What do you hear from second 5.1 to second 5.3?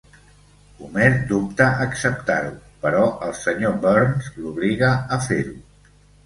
a